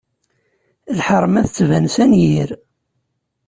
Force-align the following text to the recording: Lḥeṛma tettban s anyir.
Lḥeṛma 0.97 1.41
tettban 1.45 1.85
s 1.93 1.95
anyir. 2.03 2.49